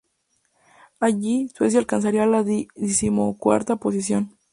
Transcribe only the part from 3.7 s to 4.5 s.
posición.